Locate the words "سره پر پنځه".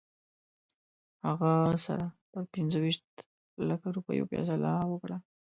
1.85-2.77